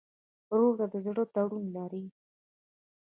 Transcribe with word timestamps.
ورور 0.51 0.73
ته 0.79 0.85
د 0.93 0.95
زړه 1.05 1.23
تړون 1.33 1.65
لرې. 1.75 2.05